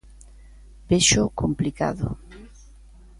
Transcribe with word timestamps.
Véxoo 0.89 1.29
complicado. 1.41 2.07